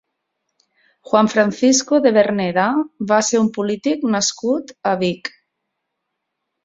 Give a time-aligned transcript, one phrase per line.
[1.09, 2.65] Juan Francisco de Verneda
[3.11, 5.31] va ser un polític nascut a Vic.